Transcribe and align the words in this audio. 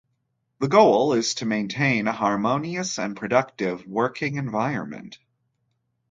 The 0.59 0.67
goal 0.67 1.13
is 1.13 1.35
to 1.35 1.45
maintain 1.45 2.07
a 2.07 2.11
harmonious 2.11 2.97
and 2.97 3.15
productive 3.15 3.85
working 3.85 4.37
environment. 4.37 5.19